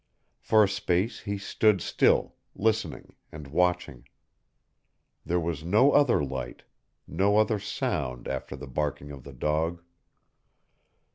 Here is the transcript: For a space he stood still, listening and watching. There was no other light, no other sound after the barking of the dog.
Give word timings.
For 0.39 0.63
a 0.63 0.67
space 0.67 1.19
he 1.19 1.37
stood 1.37 1.79
still, 1.79 2.33
listening 2.55 3.13
and 3.31 3.45
watching. 3.47 4.07
There 5.27 5.39
was 5.39 5.63
no 5.63 5.91
other 5.91 6.23
light, 6.25 6.63
no 7.07 7.37
other 7.37 7.59
sound 7.59 8.27
after 8.27 8.55
the 8.55 8.65
barking 8.65 9.11
of 9.11 9.23
the 9.23 9.33
dog. 9.33 9.83